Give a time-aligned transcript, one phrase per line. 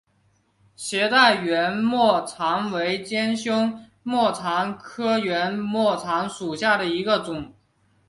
[0.75, 7.53] 斜带圆沫蝉为尖胸沫蝉科圆沫蝉属下的一个种。